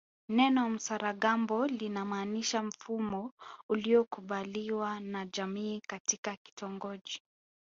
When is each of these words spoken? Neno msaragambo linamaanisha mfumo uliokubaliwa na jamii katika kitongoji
Neno 0.29 0.69
msaragambo 0.69 1.65
linamaanisha 1.67 2.63
mfumo 2.63 3.31
uliokubaliwa 3.69 4.99
na 4.99 5.25
jamii 5.25 5.81
katika 5.87 6.35
kitongoji 6.35 7.21